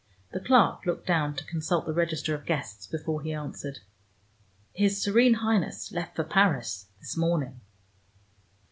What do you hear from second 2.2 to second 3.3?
of guests before